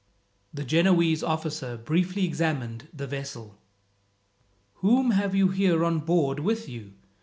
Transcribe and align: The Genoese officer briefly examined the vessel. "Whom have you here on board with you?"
The 0.51 0.63
Genoese 0.63 1.21
officer 1.21 1.77
briefly 1.77 2.25
examined 2.25 2.87
the 2.91 3.05
vessel. 3.05 3.59
"Whom 4.77 5.11
have 5.11 5.35
you 5.35 5.49
here 5.49 5.85
on 5.85 5.99
board 5.99 6.39
with 6.39 6.67
you?" 6.67 6.93